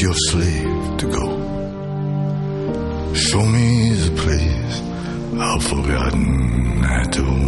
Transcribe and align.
your 0.00 0.14
slave 0.14 0.96
to 0.98 1.06
go. 1.10 1.26
Show 3.14 3.44
me 3.44 3.94
the 3.94 4.10
place 4.22 4.80
I've 5.40 5.64
forgotten 5.64 6.84
I 6.84 7.02
told. 7.04 7.47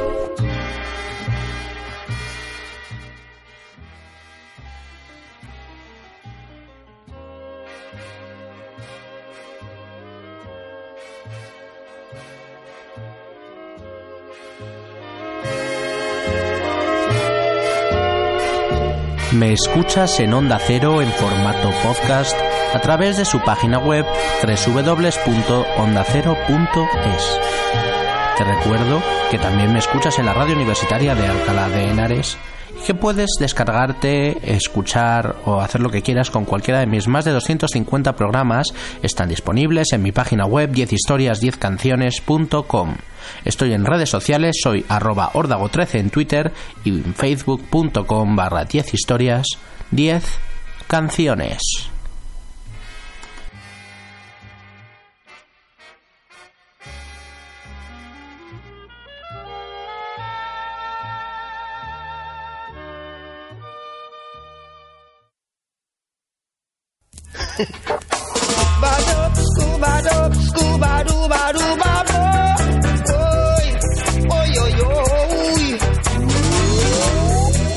Escuchas 19.61 20.19
en 20.19 20.33
Onda 20.33 20.59
Cero 20.59 21.01
en 21.03 21.11
formato 21.11 21.69
podcast 21.83 22.35
a 22.73 22.81
través 22.81 23.17
de 23.17 23.25
su 23.25 23.39
página 23.41 23.77
web 23.77 24.07
www.ondacero.es. 24.41 27.39
Te 28.37 28.43
recuerdo 28.43 29.03
que 29.29 29.37
también 29.37 29.71
me 29.71 29.77
escuchas 29.77 30.17
en 30.17 30.25
la 30.25 30.33
radio 30.33 30.55
universitaria 30.55 31.13
de 31.13 31.27
Alcalá 31.27 31.69
de 31.69 31.91
Henares 31.91 32.39
que 32.81 32.93
puedes 32.93 33.29
descargarte, 33.39 34.55
escuchar 34.55 35.37
o 35.45 35.61
hacer 35.61 35.81
lo 35.81 35.89
que 35.89 36.01
quieras 36.01 36.29
con 36.29 36.45
cualquiera 36.45 36.79
de 36.79 36.87
mis 36.87 37.07
más 37.07 37.25
de 37.25 37.31
250 37.31 38.15
programas. 38.15 38.67
Están 39.01 39.29
disponibles 39.29 39.93
en 39.93 40.01
mi 40.01 40.11
página 40.11 40.45
web 40.45 40.71
10historias10canciones.com. 40.71 42.95
Estoy 43.45 43.73
en 43.73 43.85
redes 43.85 44.09
sociales, 44.09 44.57
soy 44.61 44.85
arroba 44.89 45.31
ordago13 45.33 45.99
en 45.99 46.09
Twitter 46.09 46.51
y 46.83 46.89
en 46.89 47.13
facebook.com 47.13 48.35
barra 48.35 48.65
10 48.65 48.93
historias 48.93 49.45
10 49.91 50.23
canciones. 50.87 51.90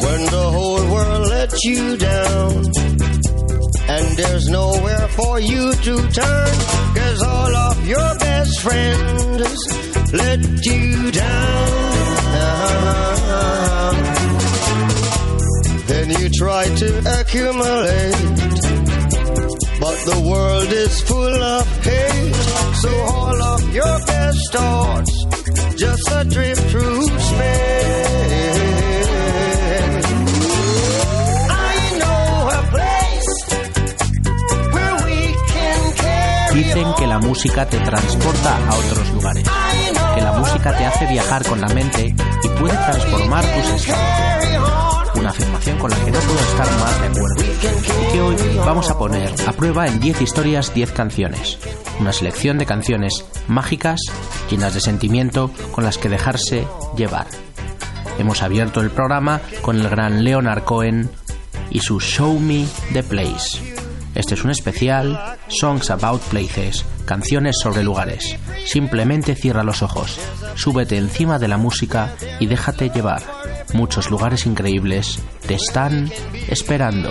When 0.05 0.21
the 0.31 0.49
whole 0.53 0.91
world 0.91 1.29
lets 1.29 1.65
you 1.65 1.97
down 1.99 2.65
and 3.89 4.17
there's 4.17 4.49
nowhere 4.49 5.09
for 5.09 5.41
you 5.41 5.75
to 5.75 6.09
turn 6.09 6.55
cause 6.95 7.23
all 7.23 7.55
of 7.55 7.87
your 7.87 8.19
best 8.19 8.61
friends 8.61 9.59
let 10.15 10.41
you 10.65 11.11
down. 11.11 11.75
Then 15.87 16.11
you 16.11 16.31
try 16.31 16.65
to 16.65 17.21
accumulate 17.21 18.34
the 20.05 20.21
world 20.21 20.73
is 20.73 21.01
full 21.03 21.43
of 21.43 21.85
hate 21.85 22.35
so 22.83 22.91
all 23.15 23.43
of 23.43 23.75
your 23.75 23.99
best 24.07 24.53
thoughts. 24.53 25.13
Just 25.77 26.13
adrift 26.13 26.63
through 26.71 27.03
space. 27.19 28.59
I 31.51 31.77
know 32.01 32.49
a 32.59 32.63
place 32.75 33.31
where 34.75 34.95
we 35.07 35.21
can 35.53 35.81
carry 35.97 36.65
Dicen 36.65 36.95
que 36.99 37.07
la 37.07 37.19
música 37.19 37.67
te 37.67 37.79
transporta 37.79 38.57
a 38.69 38.75
otros 38.75 39.11
lugares, 39.15 39.45
que 40.15 40.21
la 40.21 40.33
música 40.33 40.77
te 40.77 40.85
hace 40.85 41.07
viajar 41.07 41.45
con 41.47 41.61
la 41.61 41.69
mente 41.69 42.15
y 42.43 42.49
puede 42.61 42.77
transformar 42.77 43.45
tus 43.45 43.69
estados. 43.81 44.84
Una 45.25 45.31
afirmación 45.31 45.79
con 45.79 45.91
la 45.91 45.97
que 46.05 46.11
no 46.11 46.19
puedo 46.19 46.39
estar 46.39 46.71
más 46.81 47.01
de 47.01 47.07
acuerdo. 47.07 47.43
Y 47.43 48.13
que 48.13 48.21
hoy 48.21 48.37
vamos 48.59 48.91
a 48.91 48.99
poner 48.99 49.33
a 49.47 49.53
prueba 49.53 49.87
en 49.87 49.99
10 49.99 50.21
historias, 50.21 50.75
10 50.75 50.93
canciones. 50.93 51.59
Una 51.99 52.13
selección 52.13 52.59
de 52.59 52.67
canciones 52.67 53.25
mágicas, 53.49 54.03
llenas 54.51 54.75
de 54.75 54.83
sentimiento, 54.83 55.51
con 55.73 55.83
las 55.83 55.97
que 55.97 56.11
dejarse 56.11 56.67
llevar. 56.95 57.27
Hemos 58.19 58.43
abierto 58.43 58.83
el 58.83 58.91
programa 58.91 59.41
con 59.63 59.81
el 59.81 59.89
gran 59.89 60.25
Leonard 60.25 60.65
Cohen 60.65 61.09
y 61.71 61.81
su 61.81 62.01
Show 62.01 62.39
Me 62.39 62.67
the 62.93 63.03
Place. 63.03 63.59
Este 64.15 64.35
es 64.35 64.45
un 64.45 64.51
especial 64.51 65.39
Songs 65.49 65.91
About 65.91 66.21
Places, 66.25 66.85
canciones 67.07 67.57
sobre 67.63 67.83
lugares. 67.83 68.37
Simplemente 68.67 69.35
cierra 69.37 69.65
los 69.65 69.81
ojos, 69.81 70.21
súbete 70.55 70.99
encima 70.99 71.39
de 71.39 71.49
la 71.49 71.57
música 71.57 72.15
y 72.41 72.47
déjate 72.47 72.91
llevar. 72.91 73.44
Muchos 73.75 74.09
lugares 74.09 74.47
increíbles 74.47 75.19
te 75.49 75.55
están 75.55 76.09
esperando. 76.49 77.11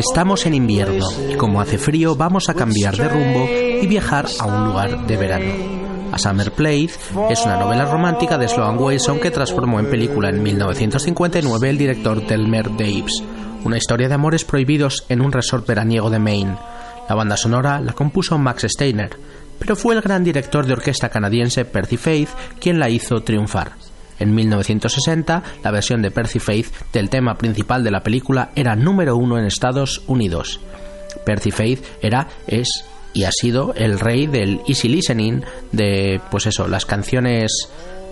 Estamos 0.00 0.46
en 0.46 0.54
invierno 0.54 1.04
y 1.30 1.34
como 1.34 1.60
hace 1.60 1.76
frío 1.76 2.16
vamos 2.16 2.48
a 2.48 2.54
cambiar 2.54 2.96
de 2.96 3.06
rumbo 3.06 3.46
y 3.82 3.86
viajar 3.86 4.26
a 4.38 4.46
un 4.46 4.68
lugar 4.68 5.06
de 5.06 5.16
verano. 5.18 5.52
A 6.10 6.18
Summer 6.18 6.52
Place 6.52 6.92
es 7.28 7.44
una 7.44 7.58
novela 7.58 7.84
romántica 7.84 8.38
de 8.38 8.48
Sloan 8.48 8.78
Wilson 8.78 9.20
que 9.20 9.30
transformó 9.30 9.78
en 9.78 9.90
película 9.90 10.30
en 10.30 10.42
1959 10.42 11.68
el 11.68 11.76
director 11.76 12.26
Delmer 12.26 12.70
Daves. 12.70 13.22
Una 13.62 13.76
historia 13.76 14.08
de 14.08 14.14
amores 14.14 14.46
prohibidos 14.46 15.04
en 15.10 15.20
un 15.20 15.32
resort 15.32 15.66
veraniego 15.66 16.08
de 16.08 16.18
Maine. 16.18 16.56
La 17.06 17.14
banda 17.14 17.36
sonora 17.36 17.78
la 17.78 17.92
compuso 17.92 18.38
Max 18.38 18.64
Steiner, 18.70 19.18
pero 19.58 19.76
fue 19.76 19.94
el 19.94 20.00
gran 20.00 20.24
director 20.24 20.64
de 20.64 20.72
orquesta 20.72 21.10
canadiense 21.10 21.66
Percy 21.66 21.98
Faith 21.98 22.30
quien 22.58 22.78
la 22.78 22.88
hizo 22.88 23.20
triunfar. 23.20 23.72
En 24.20 24.34
1960, 24.34 25.42
la 25.64 25.70
versión 25.70 26.02
de 26.02 26.10
Percy 26.10 26.38
Faith 26.38 26.68
del 26.92 27.10
tema 27.10 27.34
principal 27.34 27.82
de 27.82 27.90
la 27.90 28.02
película 28.02 28.50
era 28.54 28.76
número 28.76 29.16
uno 29.16 29.38
en 29.38 29.46
Estados 29.46 30.02
Unidos. 30.06 30.60
Percy 31.24 31.50
Faith 31.50 31.84
era, 32.00 32.28
es 32.46 32.84
y 33.12 33.24
ha 33.24 33.32
sido 33.32 33.74
el 33.74 33.98
rey 33.98 34.26
del 34.26 34.60
easy 34.68 34.88
listening, 34.88 35.42
de, 35.72 36.20
pues 36.30 36.46
eso, 36.46 36.68
las 36.68 36.86
canciones 36.86 37.50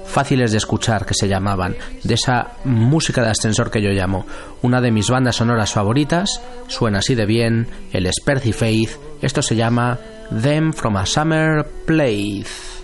fáciles 0.07 0.51
de 0.51 0.57
escuchar 0.57 1.05
que 1.05 1.15
se 1.15 1.29
llamaban, 1.29 1.77
de 2.03 2.15
esa 2.15 2.53
música 2.65 3.23
de 3.23 3.31
ascensor 3.31 3.71
que 3.71 3.83
yo 3.83 3.91
llamo. 3.91 4.27
Una 4.63 4.81
de 4.81 4.91
mis 4.91 5.11
bandas 5.11 5.37
sonoras 5.37 5.73
favoritas, 5.73 6.41
suena 6.67 6.99
así 6.99 7.15
de 7.15 7.27
bien, 7.27 7.69
el 7.93 8.11
Percy 8.25 8.53
Faith, 8.53 8.91
esto 9.21 9.43
se 9.43 9.55
llama 9.55 9.99
Them 10.43 10.73
from 10.73 10.97
a 10.97 11.07
Summer 11.07 11.65
Place. 11.87 12.78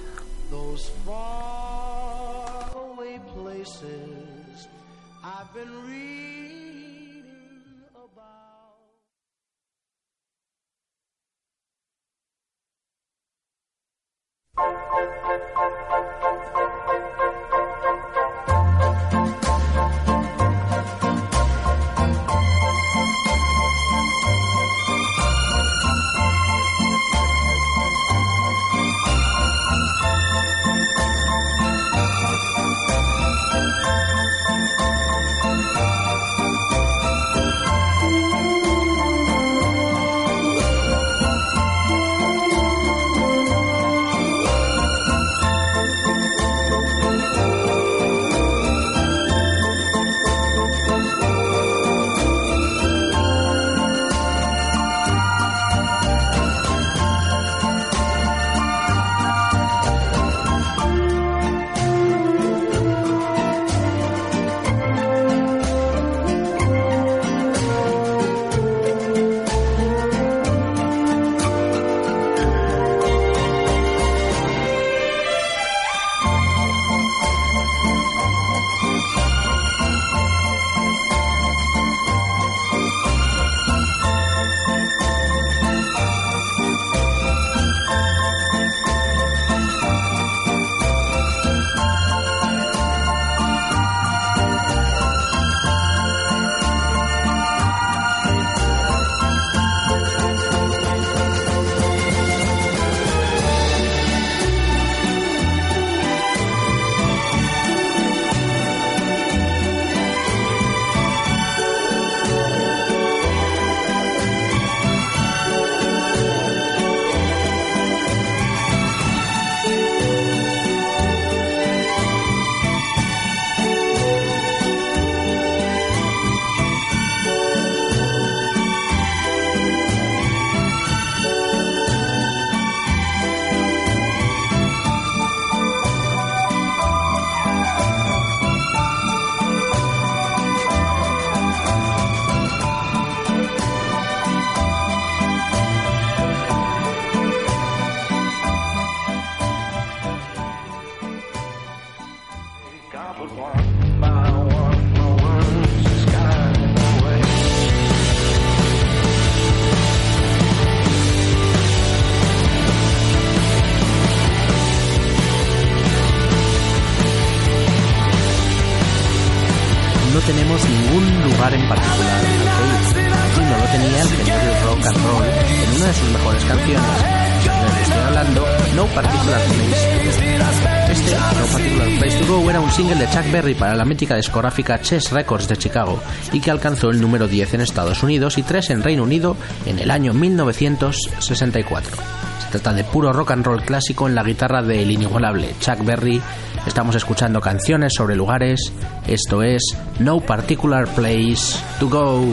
Single 182.75 182.97
de 182.97 183.09
Chuck 183.09 183.31
Berry 183.31 183.55
para 183.55 183.77
la 183.77 183.85
mítica 183.85 184.17
discográfica 184.17 184.81
Chess 184.81 185.13
Records 185.13 185.47
de 185.47 185.57
Chicago 185.57 186.01
y 186.33 186.41
que 186.41 186.51
alcanzó 186.51 186.91
el 186.91 187.01
número 187.01 187.29
10 187.29 187.55
en 187.55 187.61
Estados 187.61 188.03
Unidos 188.03 188.37
y 188.37 188.43
3 188.43 188.71
en 188.71 188.83
Reino 188.83 189.05
Unido 189.05 189.37
en 189.65 189.79
el 189.79 189.93
año 189.93 190.13
1964. 190.13 191.97
Se 192.41 192.49
trata 192.51 192.73
de 192.73 192.83
puro 192.83 193.13
rock 193.13 193.31
and 193.31 193.47
roll 193.47 193.63
clásico 193.63 194.09
en 194.09 194.17
la 194.17 194.25
guitarra 194.25 194.61
del 194.61 194.91
inigualable 194.91 195.55
Chuck 195.61 195.85
Berry. 195.85 196.21
Estamos 196.67 196.97
escuchando 196.97 197.41
canciones 197.41 197.95
sobre 197.95 198.17
lugares. 198.17 198.73
Esto 199.07 199.45
es 199.45 199.63
No 200.01 200.19
Particular 200.19 200.89
Place 200.89 201.57
to 201.79 201.89
Go. 201.89 202.25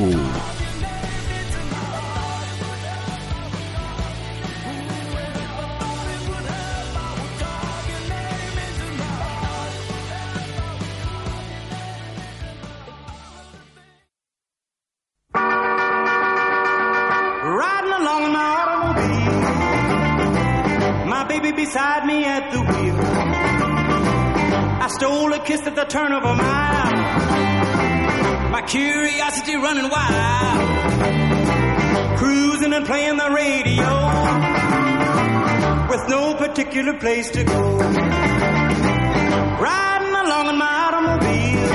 Turn 25.91 26.11
of 26.13 26.23
a 26.23 26.35
mile. 26.35 26.91
My 28.49 28.61
curiosity 28.61 29.55
running 29.55 29.89
wild. 29.89 30.97
Cruising 32.17 32.73
and 32.73 32.85
playing 32.85 33.17
the 33.17 33.29
radio. 33.29 33.89
With 35.89 36.07
no 36.07 36.35
particular 36.35 36.97
place 36.97 37.29
to 37.31 37.43
go. 37.43 37.77
Riding 39.67 40.15
along 40.15 40.47
in 40.49 40.57
my 40.57 40.73
automobile. 40.85 41.71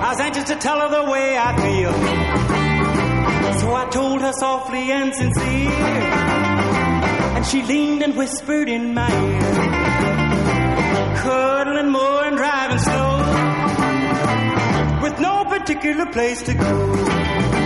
I 0.00 0.08
was 0.12 0.20
anxious 0.20 0.44
to 0.44 0.56
tell 0.56 0.80
her 0.80 0.88
the 0.88 1.04
way 1.10 1.36
I 1.36 1.56
feel. 1.56 1.92
So 3.60 3.74
I 3.74 3.86
told 3.90 4.22
her 4.22 4.32
softly 4.32 4.90
and 4.92 5.14
sincere. 5.14 5.70
And 7.36 7.44
she 7.44 7.62
leaned 7.62 8.02
and 8.02 8.16
whispered 8.16 8.68
in 8.70 8.94
my 8.94 9.10
ear 9.10 9.65
cuddling 11.26 11.90
more 11.90 12.24
and 12.24 12.36
driving 12.36 12.78
slow 12.78 13.16
with 15.02 15.18
no 15.18 15.44
particular 15.44 16.06
place 16.06 16.42
to 16.42 16.54
go. 16.54 17.65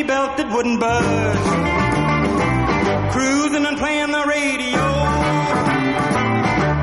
Safety 0.00 0.06
belt 0.06 0.36
that 0.36 0.50
wouldn't 0.54 0.80
budge. 0.80 1.12
Cruising 3.12 3.66
and 3.66 3.78
playing 3.78 4.12
the 4.12 4.24
radio 4.26 4.82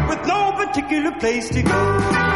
with 0.09 0.27
no 0.27 0.51
particular 0.53 1.11
place 1.19 1.49
to 1.49 1.63
go. 1.63 2.26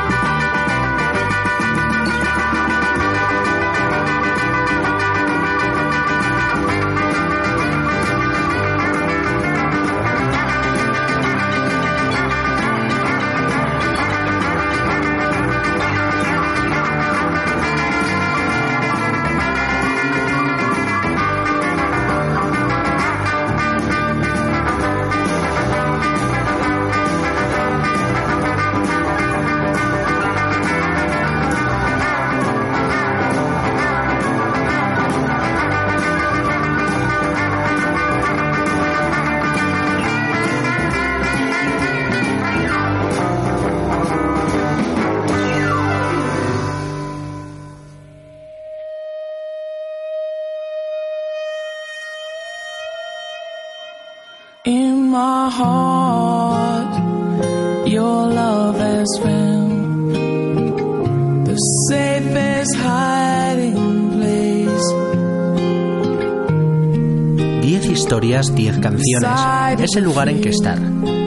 Es 69.92 69.98
el 69.98 70.06
lugar 70.06 70.30
en 70.30 70.40
que 70.40 70.50
estar. 70.50 70.80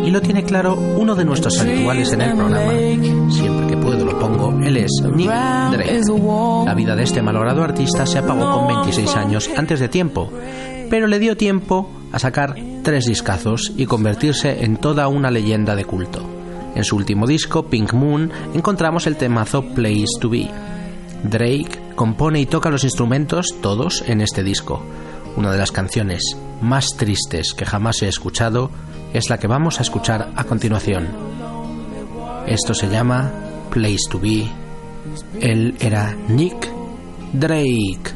Y 0.07 0.11
lo 0.11 0.23
tiene 0.23 0.43
claro 0.43 0.75
uno 0.75 1.15
de 1.15 1.25
nuestros 1.25 1.61
habituales 1.61 2.13
en 2.15 2.23
el 2.23 2.35
programa. 2.35 2.73
Siempre 3.31 3.67
que 3.67 3.77
puedo 3.77 4.05
lo 4.07 4.19
pongo, 4.19 4.59
él 4.65 4.79
es 4.79 4.91
Nick 5.15 5.29
Drake. 5.29 6.01
La 6.65 6.75
vida 6.75 6.97
de 6.97 7.03
este 7.03 7.21
malogrado 7.21 7.63
artista 7.63 8.07
se 8.07 8.19
apagó 8.19 8.51
con 8.51 8.69
26 8.69 9.17
años 9.17 9.51
antes 9.55 9.81
de 9.81 9.89
tiempo, 9.89 10.31
pero 10.89 11.07
le 11.07 11.19
dio 11.19 11.37
tiempo 11.37 11.91
a 12.11 12.19
sacar 12.19 12.55
tres 12.83 13.05
discazos 13.05 13.73
y 13.77 13.85
convertirse 13.85 14.65
en 14.65 14.79
toda 14.79 15.09
una 15.09 15.31
leyenda 15.31 15.77
de 15.77 15.85
culto. 15.85 16.23
En 16.75 16.85
su 16.85 16.97
último 16.97 17.27
disco, 17.27 17.65
Pink 17.65 17.93
Moon, 17.93 18.31
encontramos 18.55 19.07
el 19.07 19.17
temazo 19.17 19.63
Place 19.75 20.07
to 20.21 20.31
Be. 20.31 20.49
Drake 21.23 21.81
compone 21.95 22.41
y 22.41 22.47
toca 22.47 22.71
los 22.71 22.85
instrumentos 22.85 23.57
todos 23.61 24.03
en 24.07 24.23
este 24.23 24.43
disco. 24.43 24.83
Una 25.37 25.51
de 25.51 25.59
las 25.59 25.73
canciones 25.73 26.23
más 26.61 26.87
tristes 26.97 27.55
que 27.55 27.67
jamás 27.67 28.03
he 28.03 28.09
escuchado 28.09 28.71
es 29.13 29.31
la 29.31 29.39
que 29.39 29.47
vamos 29.47 29.79
a 29.79 29.83
escuchar 29.83 30.31
a 30.37 30.45
continuación. 30.45 31.09
Esto 32.47 32.75
se 32.75 32.89
llama 32.89 33.33
Place 33.71 34.09
to 34.11 34.21
Be. 34.21 34.47
Él 35.41 35.77
era 35.81 36.15
Nick 36.29 36.69
Drake. 37.33 38.14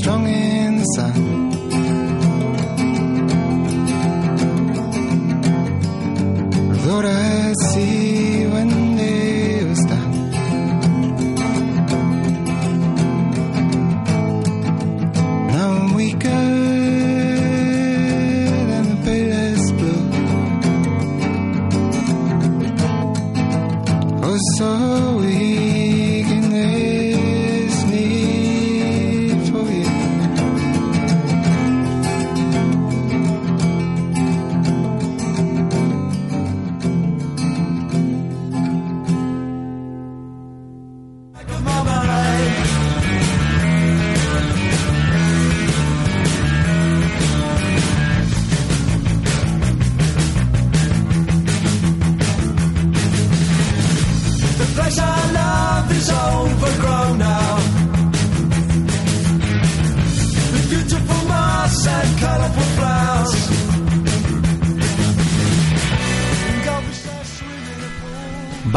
strong 0.00 0.33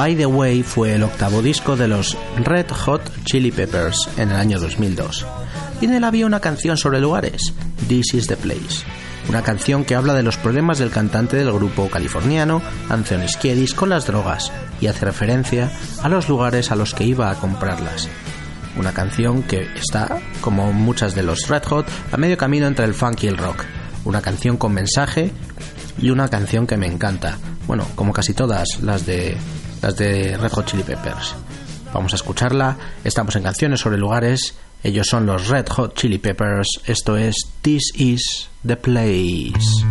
By 0.08 0.16
the 0.16 0.26
Way 0.26 0.64
fue 0.64 0.94
el 0.94 1.04
octavo 1.04 1.42
disco 1.42 1.76
de 1.76 1.90
los 1.90 2.18
Red 2.38 2.72
Hot 2.72 3.02
Chili 3.26 3.52
Peppers 3.52 4.08
en 4.16 4.30
el 4.30 4.38
año 4.38 4.58
2002. 4.58 5.26
Y 5.82 5.86
en 5.86 5.96
él 5.96 6.06
había 6.06 6.26
una 6.26 6.40
canción 6.40 6.78
sobre 6.78 7.02
lugares, 7.02 7.54
This 7.90 8.14
is 8.14 8.28
the 8.28 8.38
Place. 8.38 8.86
Una 9.28 9.42
canción 9.42 9.84
que 9.84 9.96
habla 9.96 10.14
de 10.14 10.24
los 10.24 10.38
problemas 10.38 10.80
del 10.80 10.92
cantante 10.92 11.36
del 11.36 11.52
grupo 11.52 11.90
californiano, 11.90 12.62
Anthony 12.88 13.26
Kiedis, 13.38 13.74
con 13.74 13.90
las 13.90 14.08
drogas 14.08 14.50
y 14.80 14.88
hace 14.88 15.04
referencia 15.04 15.70
a 16.02 16.08
los 16.08 16.30
lugares 16.30 16.72
a 16.72 16.78
los 16.78 16.94
que 16.94 17.04
iba 17.04 17.30
a 17.30 17.36
comprarlas. 17.36 18.08
Una 18.78 18.94
canción 18.94 19.44
que 19.44 19.68
está, 19.76 20.22
como 20.40 20.72
muchas 20.72 21.16
de 21.16 21.24
los 21.24 21.50
Red 21.50 21.64
Hot, 21.66 21.86
a 22.14 22.16
medio 22.16 22.38
camino 22.38 22.66
entre 22.66 22.86
el 22.86 22.94
funk 22.94 23.24
y 23.24 23.28
el 23.28 23.38
rock. 23.38 23.66
Una 24.06 24.22
canción 24.22 24.56
con 24.56 24.74
mensaje 24.74 25.34
y 25.98 26.12
una 26.12 26.30
canción 26.30 26.66
que 26.66 26.78
me 26.78 26.88
encanta. 26.88 27.38
Bueno, 27.68 27.86
como 27.96 28.14
casi 28.14 28.34
todas 28.34 28.82
las 28.82 29.06
de 29.06 29.36
las 29.82 29.96
de 29.96 30.38
Red 30.38 30.52
Hot 30.52 30.66
Chili 30.66 30.84
Peppers. 30.84 31.36
Vamos 31.94 32.14
a 32.14 32.16
escucharla. 32.16 32.78
Estamos 33.04 33.36
en 33.36 33.44
canciones 33.44 33.80
sobre 33.80 33.98
lugares. 33.98 34.56
Ellos 34.84 35.08
son 35.08 35.26
los 35.26 35.48
Red 35.48 35.68
Hot 35.70 35.96
Chili 35.96 36.18
Peppers. 36.18 36.68
Esto 36.86 37.18
es 37.18 37.36
This 37.62 37.92
is 37.96 38.50
the 38.66 38.76
place. 38.76 39.86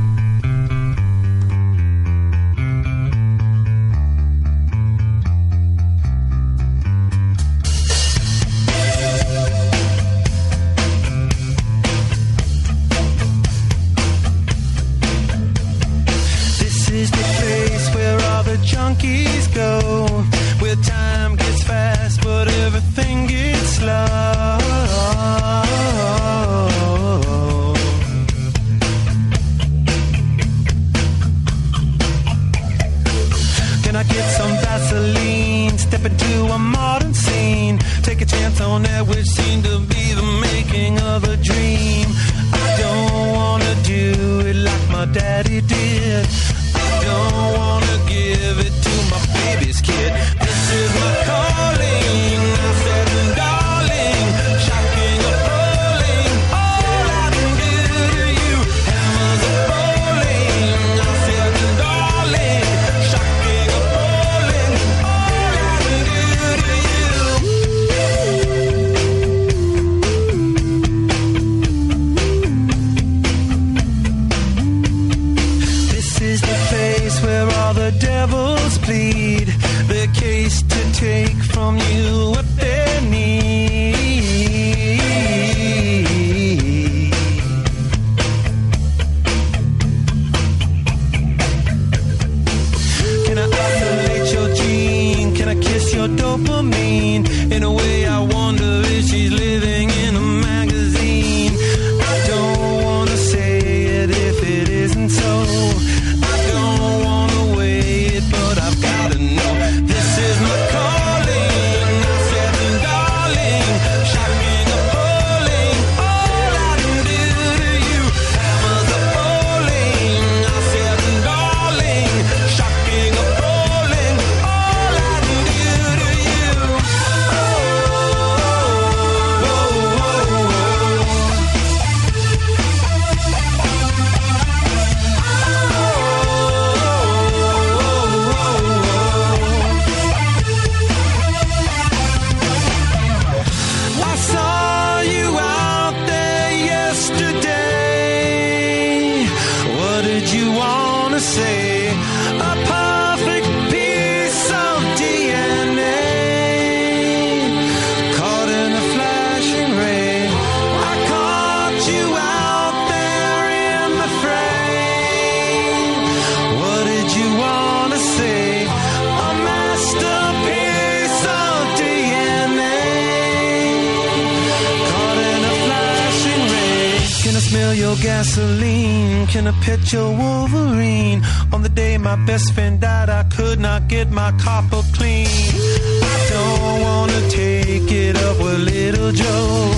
Your 179.92 180.10
Wolverine? 180.16 181.22
On 181.52 181.62
the 181.62 181.68
day 181.68 181.98
my 181.98 182.16
best 182.26 182.52
friend 182.54 182.80
died, 182.80 183.08
I 183.08 183.24
could 183.24 183.58
not 183.60 183.88
get 183.88 184.10
my 184.10 184.32
copper 184.32 184.82
clean. 184.94 185.26
I 185.26 186.16
don't 186.30 186.80
wanna 186.86 187.20
take 187.28 187.90
it 187.90 188.16
up 188.16 188.38
with 188.38 188.60
little 188.60 189.12
Joe. 189.12 189.72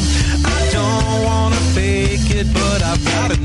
I 0.57 0.61
don't 0.77 1.25
wanna 1.29 1.61
fake 1.75 2.31
it, 2.41 2.47
but 2.53 2.83
I've 2.83 3.05
gotta 3.05 3.38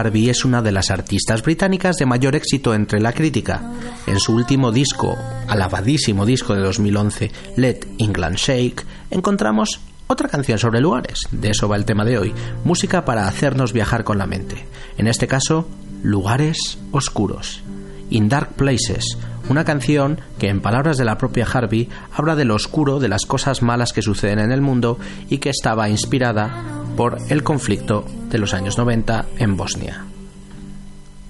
Harvey 0.00 0.30
es 0.30 0.46
una 0.46 0.62
de 0.62 0.72
las 0.72 0.90
artistas 0.90 1.42
británicas 1.42 1.96
de 1.96 2.06
mayor 2.06 2.34
éxito 2.34 2.72
entre 2.72 3.00
la 3.00 3.12
crítica. 3.12 3.70
En 4.06 4.18
su 4.18 4.34
último 4.34 4.72
disco, 4.72 5.18
alabadísimo 5.46 6.24
disco 6.24 6.54
de 6.54 6.62
2011, 6.62 7.30
Let 7.56 7.80
England 7.98 8.36
Shake, 8.36 8.86
encontramos 9.10 9.80
otra 10.06 10.30
canción 10.30 10.58
sobre 10.58 10.80
lugares. 10.80 11.20
De 11.30 11.50
eso 11.50 11.68
va 11.68 11.76
el 11.76 11.84
tema 11.84 12.06
de 12.06 12.16
hoy. 12.16 12.34
Música 12.64 13.04
para 13.04 13.28
hacernos 13.28 13.74
viajar 13.74 14.02
con 14.02 14.16
la 14.16 14.26
mente. 14.26 14.64
En 14.96 15.06
este 15.06 15.28
caso, 15.28 15.68
lugares 16.02 16.78
oscuros. 16.92 17.62
In 18.08 18.30
Dark 18.30 18.54
Places, 18.54 19.18
una 19.48 19.64
canción 19.64 20.20
que 20.38 20.48
en 20.48 20.60
palabras 20.60 20.96
de 20.96 21.04
la 21.04 21.18
propia 21.18 21.46
Harvey 21.50 21.88
habla 22.12 22.36
de 22.36 22.44
lo 22.44 22.54
oscuro 22.54 23.00
de 23.00 23.08
las 23.08 23.26
cosas 23.26 23.62
malas 23.62 23.92
que 23.92 24.02
suceden 24.02 24.38
en 24.38 24.52
el 24.52 24.60
mundo 24.60 24.98
y 25.28 25.38
que 25.38 25.50
estaba 25.50 25.88
inspirada 25.88 26.84
por 26.96 27.18
el 27.28 27.42
conflicto 27.42 28.04
de 28.28 28.38
los 28.38 28.54
años 28.54 28.78
90 28.78 29.26
en 29.38 29.56
Bosnia. 29.56 30.04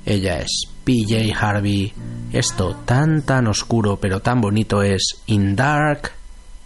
Ella 0.05 0.41
es 0.41 0.63
PJ 0.85 1.35
Harvey. 1.39 1.93
Esto 2.33 2.77
tan 2.85 3.23
tan 3.23 3.47
oscuro 3.47 3.99
pero 4.01 4.21
tan 4.21 4.41
bonito 4.41 4.83
es 4.83 5.23
In 5.27 5.55
Dark 5.57 6.13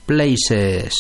Places. 0.07 0.95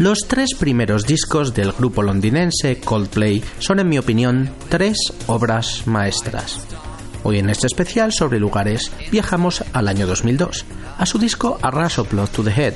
Los 0.00 0.20
tres 0.26 0.54
primeros 0.58 1.04
discos 1.04 1.52
del 1.52 1.72
grupo 1.72 2.02
londinense 2.02 2.80
Coldplay 2.80 3.44
son, 3.58 3.80
en 3.80 3.88
mi 3.90 3.98
opinión, 3.98 4.48
tres 4.70 4.96
obras 5.26 5.86
maestras. 5.86 6.66
Hoy 7.22 7.38
en 7.38 7.50
este 7.50 7.66
especial 7.66 8.10
sobre 8.10 8.40
lugares 8.40 8.90
viajamos 9.12 9.62
al 9.74 9.88
año 9.88 10.06
2002, 10.06 10.64
a 10.96 11.04
su 11.04 11.18
disco 11.18 11.58
A 11.60 11.70
Rush 11.70 11.98
of 11.98 12.10
Blood 12.10 12.30
to 12.30 12.42
the 12.42 12.50
Head. 12.50 12.72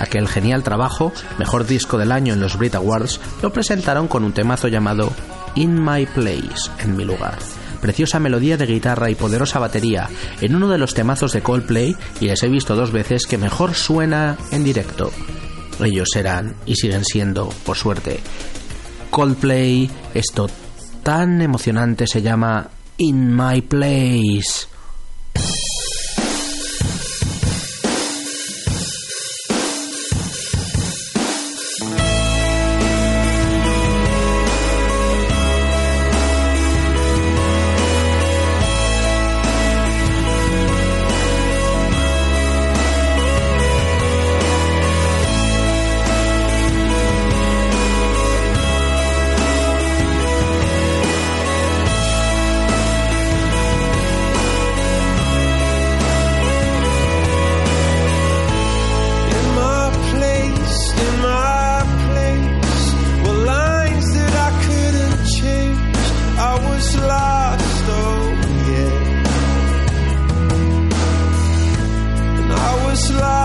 Aquel 0.00 0.26
genial 0.26 0.64
trabajo, 0.64 1.12
mejor 1.38 1.64
disco 1.64 1.96
del 1.96 2.10
año 2.10 2.34
en 2.34 2.40
los 2.40 2.58
Brit 2.58 2.74
Awards, 2.74 3.20
lo 3.40 3.52
presentaron 3.52 4.08
con 4.08 4.24
un 4.24 4.32
temazo 4.32 4.66
llamado 4.66 5.12
In 5.54 5.80
My 5.80 6.06
Place, 6.06 6.72
en 6.80 6.96
mi 6.96 7.04
lugar. 7.04 7.38
Preciosa 7.80 8.18
melodía 8.18 8.56
de 8.56 8.66
guitarra 8.66 9.10
y 9.10 9.14
poderosa 9.14 9.60
batería 9.60 10.08
en 10.40 10.56
uno 10.56 10.68
de 10.68 10.78
los 10.78 10.92
temazos 10.92 11.34
de 11.34 11.40
Coldplay 11.40 11.94
y 12.20 12.26
les 12.26 12.42
he 12.42 12.48
visto 12.48 12.74
dos 12.74 12.90
veces 12.90 13.26
que 13.26 13.38
mejor 13.38 13.74
suena 13.74 14.36
en 14.50 14.64
directo. 14.64 15.12
Ellos 15.80 16.08
eran 16.16 16.54
y 16.66 16.74
siguen 16.74 17.04
siendo, 17.04 17.48
por 17.64 17.76
suerte, 17.76 18.20
Coldplay. 19.10 19.90
Esto 20.14 20.48
tan 21.02 21.42
emocionante 21.42 22.06
se 22.06 22.22
llama 22.22 22.68
In 22.98 23.34
My 23.34 23.60
Place. 23.62 24.73
slide. 73.06 73.43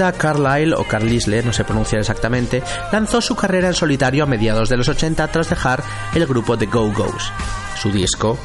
Berlinda 0.00 0.18
Carlyle 0.18 0.74
o 0.74 0.84
Carlisle, 0.84 1.42
no 1.42 1.52
sé 1.52 1.62
pronunciar 1.64 2.00
exactamente, 2.00 2.62
lanzó 2.90 3.20
su 3.20 3.36
carrera 3.36 3.68
en 3.68 3.74
solitario 3.74 4.24
a 4.24 4.26
mediados 4.26 4.70
de 4.70 4.78
los 4.78 4.88
80 4.88 5.28
tras 5.28 5.50
dejar 5.50 5.82
el 6.14 6.26
grupo 6.26 6.56
The 6.56 6.66
Go-Go's. 6.66 7.30
Su 7.76 7.92
disco, 7.92 8.38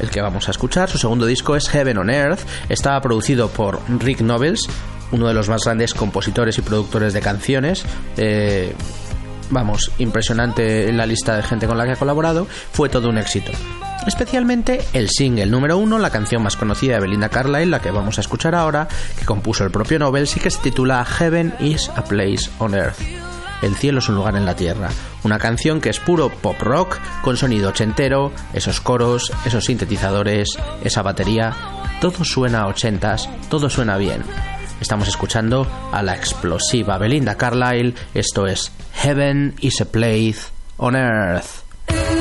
el 0.00 0.10
que 0.10 0.20
vamos 0.20 0.48
a 0.48 0.50
escuchar, 0.50 0.90
su 0.90 0.98
segundo 0.98 1.24
disco 1.24 1.54
es 1.54 1.68
Heaven 1.68 1.98
on 1.98 2.10
Earth, 2.10 2.40
estaba 2.68 3.00
producido 3.00 3.48
por 3.48 3.80
Rick 4.00 4.22
Nobles, 4.22 4.68
uno 5.12 5.28
de 5.28 5.34
los 5.34 5.48
más 5.48 5.62
grandes 5.64 5.94
compositores 5.94 6.58
y 6.58 6.62
productores 6.62 7.12
de 7.12 7.20
canciones. 7.20 7.84
Eh, 8.16 8.74
vamos, 9.50 9.92
impresionante 9.98 10.88
en 10.88 10.96
la 10.96 11.06
lista 11.06 11.36
de 11.36 11.44
gente 11.44 11.68
con 11.68 11.78
la 11.78 11.84
que 11.84 11.92
ha 11.92 11.96
colaborado, 11.96 12.48
fue 12.72 12.88
todo 12.88 13.08
un 13.08 13.18
éxito. 13.18 13.52
Especialmente 14.08 14.82
el 14.94 15.10
single 15.10 15.44
número 15.46 15.76
uno, 15.76 15.98
la 15.98 16.08
canción 16.08 16.42
más 16.42 16.56
conocida 16.56 16.94
de 16.94 17.00
Belinda 17.00 17.28
Carlyle, 17.28 17.70
la 17.70 17.82
que 17.82 17.90
vamos 17.90 18.16
a 18.16 18.22
escuchar 18.22 18.54
ahora, 18.54 18.88
que 19.18 19.26
compuso 19.26 19.64
el 19.64 19.70
propio 19.70 19.98
Nobel, 19.98 20.26
y 20.34 20.40
que 20.40 20.50
se 20.50 20.60
titula 20.60 21.04
Heaven 21.04 21.54
is 21.60 21.90
a 21.94 22.02
Place 22.04 22.50
on 22.58 22.74
Earth. 22.74 22.98
El 23.60 23.76
cielo 23.76 23.98
es 23.98 24.08
un 24.08 24.14
lugar 24.14 24.34
en 24.36 24.46
la 24.46 24.56
tierra. 24.56 24.88
Una 25.24 25.38
canción 25.38 25.82
que 25.82 25.90
es 25.90 26.00
puro 26.00 26.30
pop 26.30 26.58
rock, 26.58 26.96
con 27.20 27.36
sonido 27.36 27.68
ochentero, 27.68 28.32
esos 28.54 28.80
coros, 28.80 29.30
esos 29.44 29.66
sintetizadores, 29.66 30.56
esa 30.82 31.02
batería. 31.02 31.54
Todo 32.00 32.24
suena 32.24 32.62
a 32.62 32.68
ochentas, 32.68 33.28
todo 33.50 33.68
suena 33.68 33.98
bien. 33.98 34.22
Estamos 34.80 35.06
escuchando 35.06 35.66
a 35.92 36.02
la 36.02 36.14
explosiva 36.14 36.96
Belinda 36.96 37.36
Carlyle. 37.36 37.94
Esto 38.14 38.46
es 38.46 38.72
Heaven 38.94 39.54
is 39.60 39.82
a 39.82 39.84
Place 39.84 40.46
on 40.78 40.96
Earth. 40.96 42.17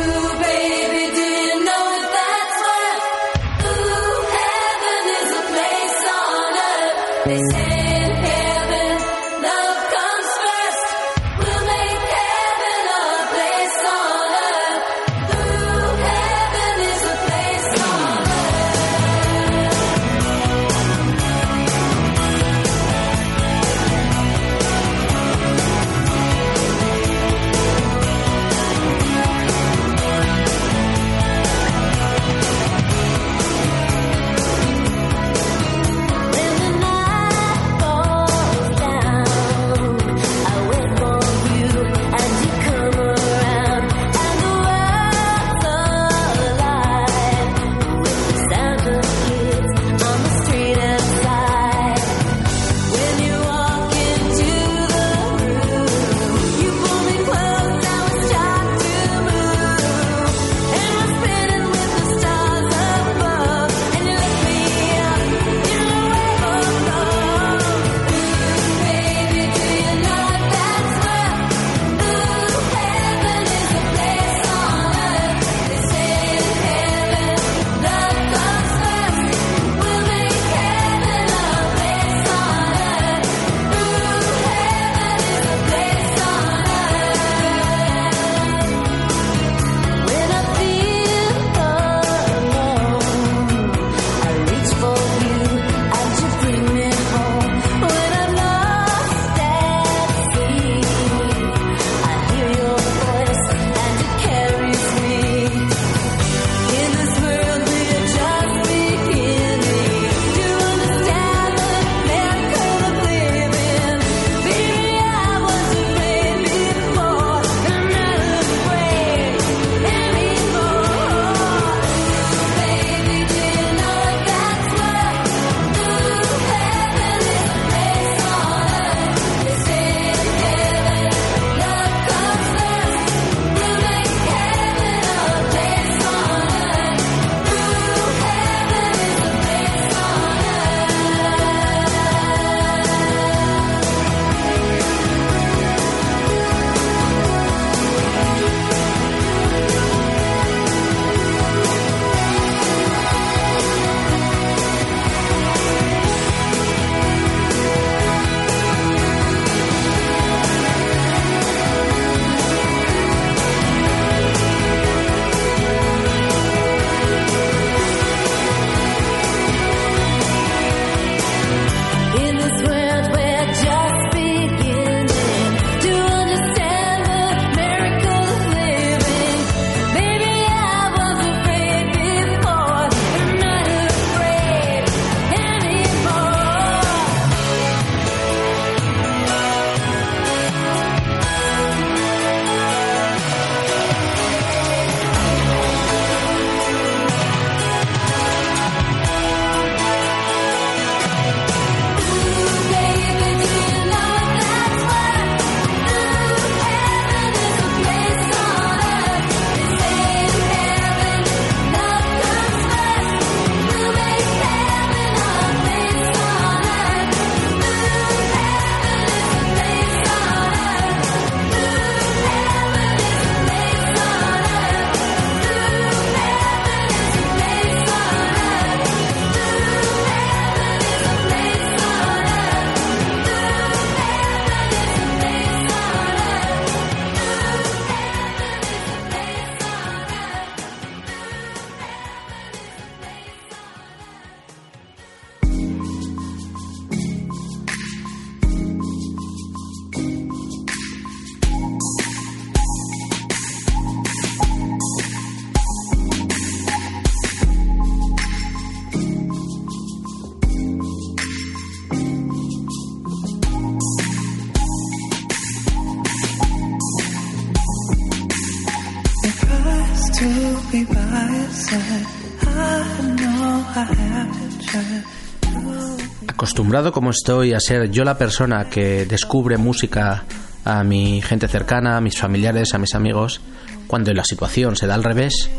Como 276.91 277.09
estoy 277.11 277.53
a 277.53 277.59
ser 277.59 277.91
yo 277.91 278.03
la 278.03 278.17
persona 278.17 278.69
que 278.69 279.05
descubre 279.05 279.57
música 279.57 280.23
a 280.63 280.83
mi 280.83 281.21
gente 281.21 281.47
cercana, 281.47 281.97
a 281.97 282.01
mis 282.01 282.17
familiares, 282.17 282.73
a 282.73 282.77
mis 282.77 282.95
amigos, 282.95 283.41
cuando 283.88 284.13
la 284.13 284.23
situación 284.23 284.75
se 284.75 284.88
da 284.88 284.95
al 284.95 285.03
revés, 285.03 285.49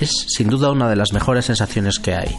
es 0.00 0.10
sin 0.28 0.48
duda 0.48 0.70
una 0.70 0.88
de 0.88 0.96
las 0.96 1.12
mejores 1.12 1.46
sensaciones 1.46 1.98
que 1.98 2.14
hay. 2.14 2.36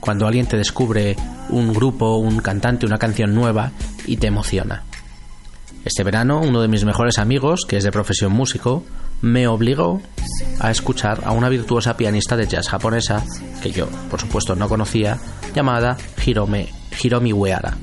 Cuando 0.00 0.26
alguien 0.26 0.46
te 0.46 0.56
descubre 0.56 1.16
un 1.50 1.72
grupo, 1.72 2.16
un 2.16 2.40
cantante, 2.40 2.84
una 2.84 2.98
canción 2.98 3.34
nueva 3.34 3.70
y 4.06 4.16
te 4.16 4.26
emociona. 4.26 4.82
Este 5.84 6.04
verano, 6.04 6.40
uno 6.40 6.62
de 6.62 6.68
mis 6.68 6.84
mejores 6.84 7.18
amigos, 7.18 7.64
que 7.66 7.76
es 7.76 7.84
de 7.84 7.90
profesión 7.90 8.32
músico, 8.32 8.84
me 9.20 9.48
obligó 9.48 10.00
a 10.60 10.70
escuchar 10.70 11.22
a 11.24 11.32
una 11.32 11.48
virtuosa 11.48 11.96
pianista 11.96 12.36
de 12.36 12.46
jazz 12.46 12.68
japonesa, 12.68 13.24
que 13.62 13.72
yo, 13.72 13.88
por 14.10 14.20
supuesto, 14.20 14.54
no 14.54 14.68
conocía, 14.68 15.18
llamada 15.54 15.96
Hirome, 16.24 16.68
Hiromi 17.02 17.32
Uehara. 17.32 17.76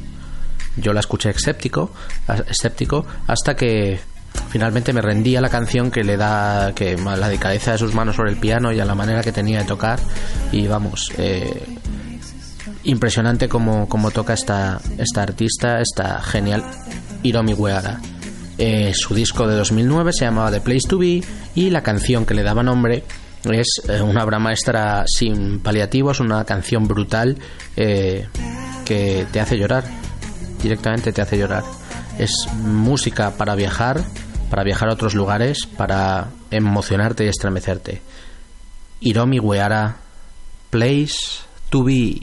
Yo 0.77 0.93
la 0.93 1.01
escuché 1.01 1.29
escéptico, 1.31 1.91
escéptico 2.47 3.05
hasta 3.27 3.55
que 3.55 3.99
finalmente 4.49 4.93
me 4.93 5.01
rendí 5.01 5.35
a 5.35 5.41
la 5.41 5.49
canción 5.49 5.91
que 5.91 6.03
le 6.03 6.15
da 6.15 6.73
que 6.73 6.95
la 6.95 7.27
delicadeza 7.27 7.73
de 7.73 7.77
sus 7.77 7.93
manos 7.93 8.15
sobre 8.15 8.31
el 8.31 8.37
piano 8.37 8.71
y 8.71 8.79
a 8.79 8.85
la 8.85 8.95
manera 8.95 9.21
que 9.21 9.31
tenía 9.31 9.59
de 9.59 9.65
tocar 9.65 9.99
y 10.51 10.67
vamos 10.67 11.11
eh, 11.17 11.77
impresionante 12.83 13.49
como, 13.49 13.89
como 13.89 14.11
toca 14.11 14.33
esta, 14.33 14.79
esta 14.97 15.23
artista, 15.23 15.81
esta 15.81 16.21
genial 16.21 16.63
Hiromi 17.23 17.53
Uehara. 17.53 17.99
Eh, 18.57 18.91
su 18.93 19.13
disco 19.13 19.47
de 19.47 19.55
2009 19.55 20.11
se 20.11 20.25
llamaba 20.25 20.51
The 20.51 20.59
Place 20.59 20.87
to 20.89 20.97
Be 20.97 21.23
y 21.55 21.69
la 21.69 21.81
canción 21.81 22.25
que 22.25 22.33
le 22.33 22.43
daba 22.43 22.61
nombre 22.61 23.05
es 23.45 23.81
eh, 23.87 24.01
una 24.01 24.23
obra 24.23 24.37
maestra 24.37 25.05
sin 25.07 25.59
paliativos, 25.59 26.19
una 26.19 26.43
canción 26.43 26.87
brutal 26.87 27.37
eh, 27.77 28.27
que 28.85 29.25
te 29.31 29.39
hace 29.39 29.57
llorar, 29.57 29.85
directamente 30.61 31.13
te 31.13 31.21
hace 31.21 31.37
llorar. 31.37 31.63
Es 32.17 32.33
música 32.53 33.31
para 33.37 33.55
viajar, 33.55 34.01
para 34.49 34.63
viajar 34.63 34.89
a 34.89 34.93
otros 34.93 35.15
lugares, 35.15 35.65
para 35.65 36.27
emocionarte 36.51 37.23
y 37.23 37.29
estremecerte. 37.29 38.01
Hiromi 38.99 39.39
Uehara, 39.39 39.97
Place 40.69 41.39
to 41.69 41.83
Be. 41.85 42.19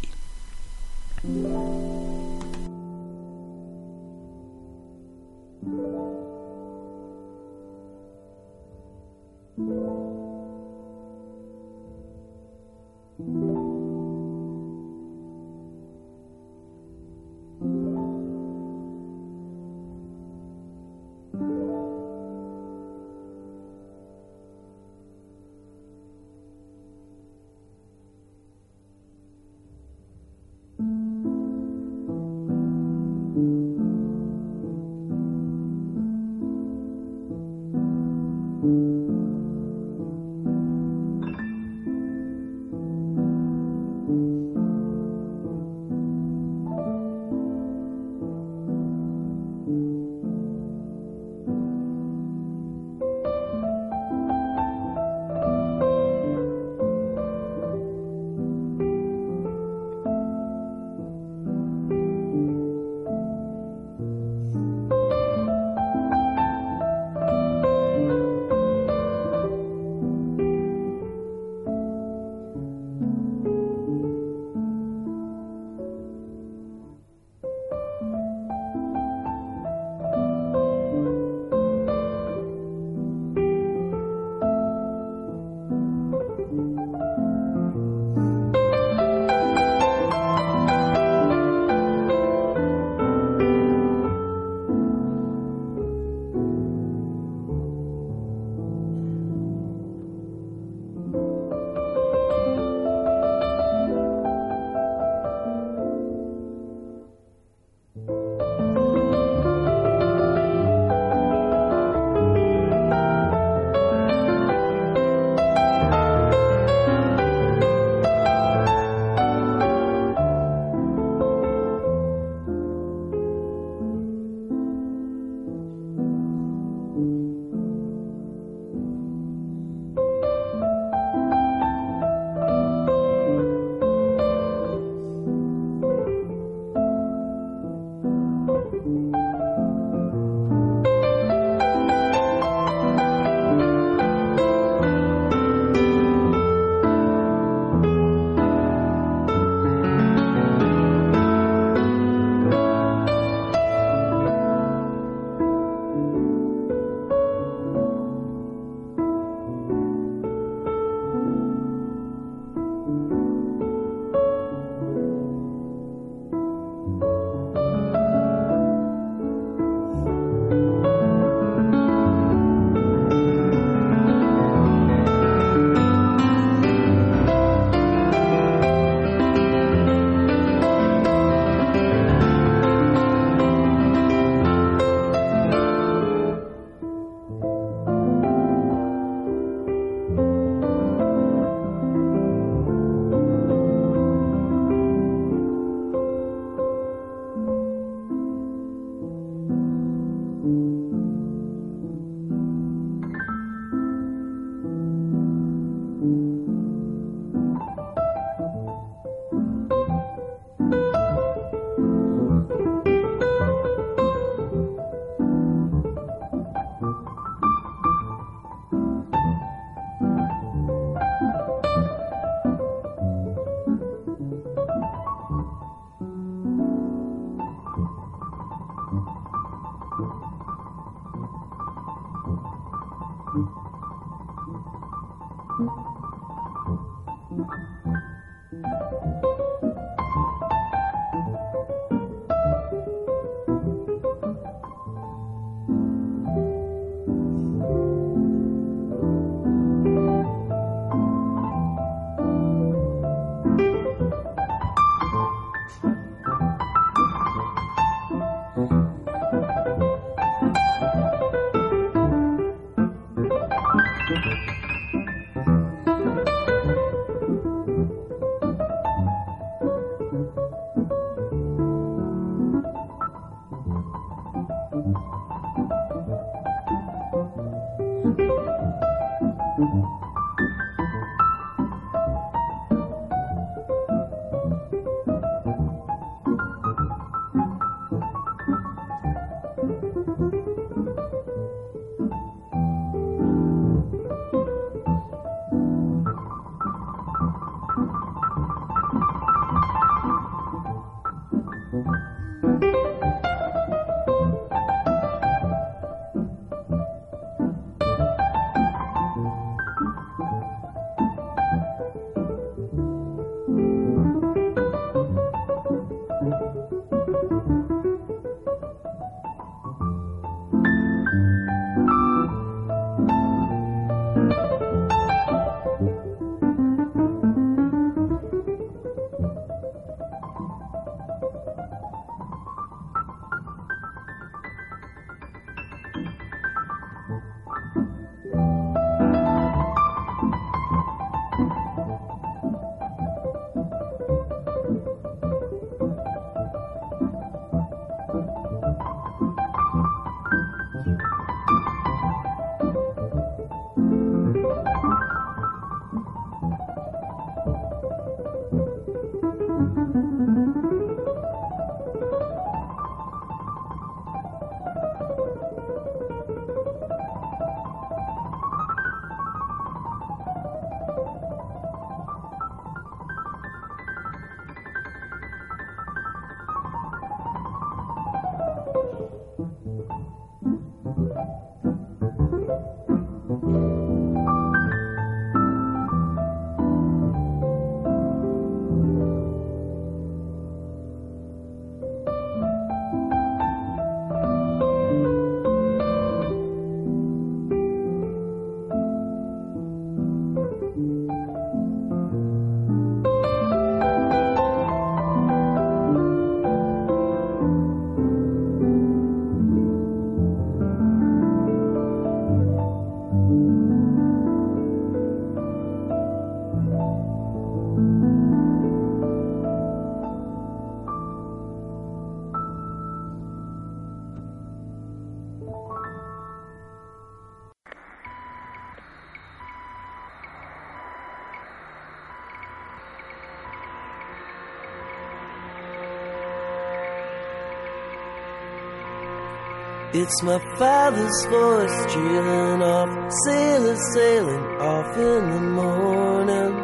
It's 439.99 440.22
my 440.22 440.38
father's 440.59 441.24
voice 441.30 441.92
trailing 441.94 442.61
off, 442.61 443.11
sailors 443.24 443.80
sailing 443.94 444.44
off 444.61 444.94
in 444.94 445.30
the 445.30 445.40
morning. 445.40 446.55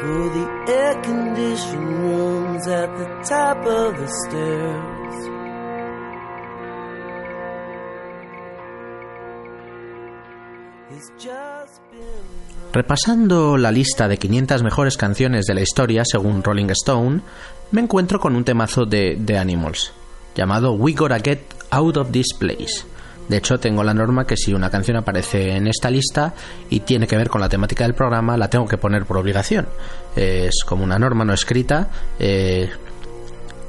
For 0.00 0.22
the 0.36 0.46
air 0.66 0.94
conditioned 1.00 1.98
rooms 2.00 2.66
at 2.66 2.98
the 2.98 3.06
top 3.22 3.58
of 3.58 3.96
the 3.98 4.08
stairs. 4.26 4.95
Repasando 12.76 13.56
la 13.56 13.72
lista 13.72 14.06
de 14.06 14.18
500 14.18 14.62
mejores 14.62 14.98
canciones 14.98 15.46
de 15.46 15.54
la 15.54 15.62
historia 15.62 16.04
según 16.04 16.42
Rolling 16.42 16.68
Stone, 16.72 17.22
me 17.70 17.80
encuentro 17.80 18.20
con 18.20 18.36
un 18.36 18.44
temazo 18.44 18.84
de 18.84 19.18
The 19.24 19.38
Animals, 19.38 19.94
llamado 20.34 20.74
We 20.74 20.92
Gotta 20.92 21.18
Get 21.20 21.40
Out 21.70 21.96
of 21.96 22.10
This 22.10 22.34
Place. 22.38 22.84
De 23.30 23.38
hecho, 23.38 23.58
tengo 23.58 23.82
la 23.82 23.94
norma 23.94 24.26
que 24.26 24.36
si 24.36 24.52
una 24.52 24.68
canción 24.68 24.98
aparece 24.98 25.56
en 25.56 25.68
esta 25.68 25.88
lista 25.88 26.34
y 26.68 26.80
tiene 26.80 27.06
que 27.06 27.16
ver 27.16 27.30
con 27.30 27.40
la 27.40 27.48
temática 27.48 27.84
del 27.84 27.94
programa, 27.94 28.36
la 28.36 28.50
tengo 28.50 28.66
que 28.66 28.76
poner 28.76 29.06
por 29.06 29.16
obligación. 29.16 29.66
Es 30.14 30.62
como 30.66 30.84
una 30.84 30.98
norma 30.98 31.24
no 31.24 31.32
escrita 31.32 31.88
eh, 32.18 32.68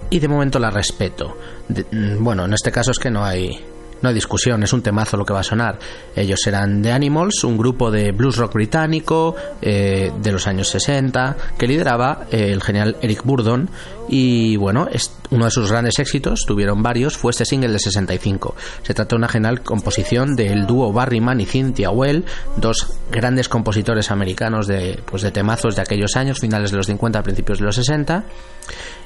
y 0.09 0.19
de 0.19 0.27
momento 0.27 0.59
la 0.59 0.69
respeto. 0.69 1.37
Mm, 1.69 2.21
bueno, 2.21 2.43
en 2.43 2.51
este 2.51 2.73
caso 2.73 2.91
es 2.91 2.99
que 2.99 3.09
no 3.09 3.23
hay, 3.23 3.57
no 4.01 4.09
hay 4.09 4.15
discusión, 4.15 4.63
es 4.63 4.73
un 4.73 4.81
temazo 4.81 5.17
lo 5.17 5.25
que 5.25 5.33
va 5.33 5.41
a 5.41 5.43
sonar. 5.43 5.79
Ellos 6.15 6.45
eran 6.47 6.81
The 6.81 6.91
Animals, 6.91 7.43
un 7.43 7.57
grupo 7.57 7.91
de 7.91 8.11
blues 8.11 8.37
rock 8.37 8.53
británico 8.53 9.35
eh, 9.61 10.11
de 10.21 10.31
los 10.31 10.47
años 10.47 10.69
60 10.69 11.37
que 11.57 11.67
lideraba 11.67 12.25
eh, 12.31 12.51
el 12.51 12.61
genial 12.61 12.97
Eric 13.01 13.23
Burdon 13.23 13.69
y 14.07 14.55
bueno, 14.57 14.87
uno 15.31 15.45
de 15.45 15.51
sus 15.51 15.71
grandes 15.71 15.99
éxitos, 15.99 16.45
tuvieron 16.47 16.81
varios, 16.81 17.17
fue 17.17 17.31
este 17.31 17.45
single 17.45 17.71
de 17.71 17.79
65. 17.79 18.55
Se 18.83 18.93
trata 18.93 19.15
de 19.15 19.17
una 19.17 19.27
genial 19.27 19.61
composición 19.61 20.35
del 20.35 20.65
dúo 20.65 20.91
Barry 20.93 21.19
Mann 21.19 21.41
y 21.41 21.45
Cynthia 21.45 21.89
Well, 21.89 22.25
dos 22.55 22.97
grandes 23.11 23.49
compositores 23.49 24.11
americanos 24.11 24.67
de, 24.67 25.01
pues, 25.05 25.21
de 25.21 25.31
temazos 25.31 25.75
de 25.75 25.81
aquellos 25.81 26.15
años, 26.15 26.39
finales 26.39 26.71
de 26.71 26.77
los 26.77 26.87
50, 26.87 27.21
principios 27.23 27.59
de 27.59 27.65
los 27.65 27.75
60 27.75 28.25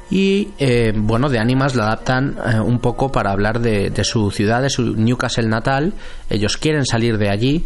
y 0.09 0.49
eh, 0.59 0.91
bueno, 0.93 1.29
de 1.29 1.39
Animals 1.39 1.75
la 1.75 1.83
adaptan 1.83 2.37
eh, 2.45 2.59
un 2.59 2.79
poco 2.79 3.11
para 3.13 3.31
hablar 3.31 3.61
de 3.61 4.03
su 4.03 4.29
ciudad, 4.29 4.61
de 4.61 4.69
su 4.69 4.93
Newcastle 4.97 5.47
natal. 5.47 5.93
Ellos 6.29 6.57
quieren 6.57 6.85
salir 6.85 7.17
de 7.17 7.29
allí. 7.29 7.65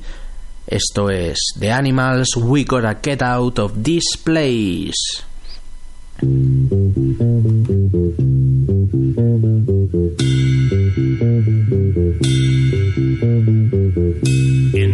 Esto 0.67 1.11
es 1.11 1.53
The 1.59 1.71
Animals, 1.71 2.37
We 2.37 2.63
Gotta 2.63 2.99
Get 3.03 3.21
Out 3.21 3.59
of 3.59 3.73
This 3.83 4.17
Place. 4.23 5.23
In 6.21 6.31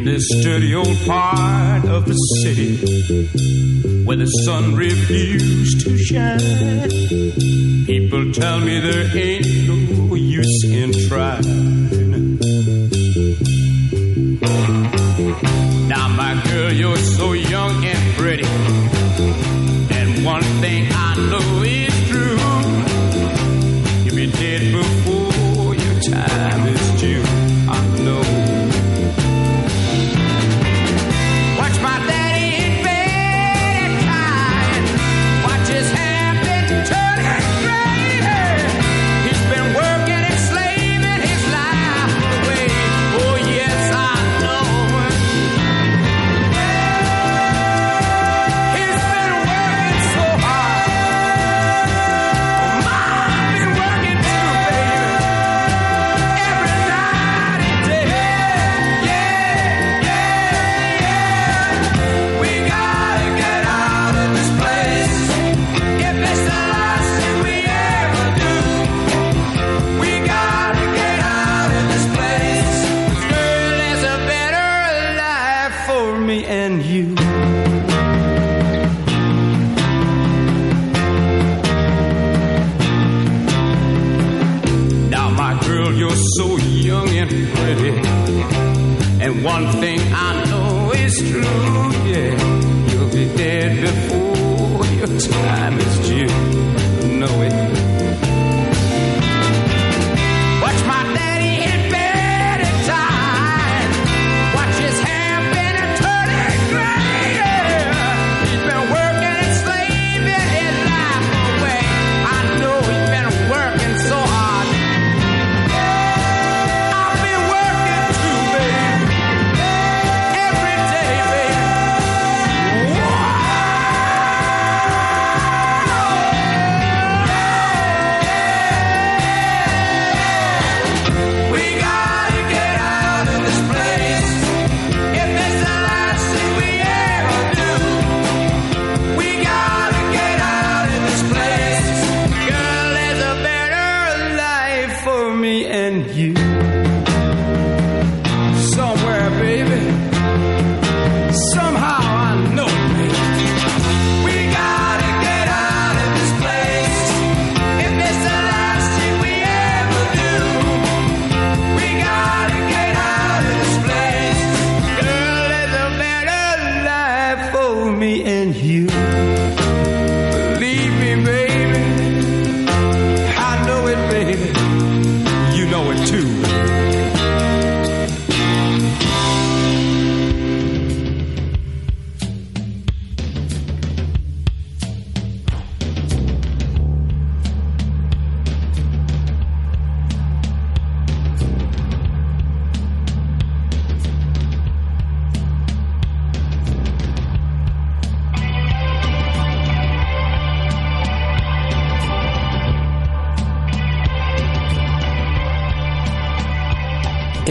this 0.04 0.28
dirty 0.42 0.74
old 0.74 0.98
part 1.06 1.86
of 1.86 2.06
the 2.08 2.16
city 2.42 2.78
where 4.04 4.18
the 4.18 4.26
sun 4.26 4.76
refused 4.76 5.82
to 5.82 5.96
shine, 6.00 6.40
people 7.86 8.32
tell 8.32 8.60
me 8.62 8.80
there 8.80 9.16
ain't 9.16 9.46
no 9.68 10.16
use 10.16 10.64
in 10.66 10.92
trying. 11.08 11.90
Now, 15.88 16.08
my 16.08 16.42
girl, 16.46 16.74
you're 16.74 16.98
so 16.98 17.34
young 17.34 17.86
and 17.86 18.16
pretty, 18.16 18.48
one 20.24 20.44
thing 20.62 20.88
I 20.92 21.16
know 21.16 21.64
is 21.64 22.01